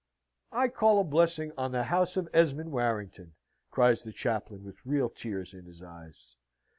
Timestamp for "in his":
5.53-5.83